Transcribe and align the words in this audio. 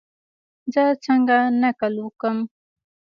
زه 0.73 0.83
څنګه 1.05 1.37
نقل 1.61 1.93
وکم؟ 2.03 2.37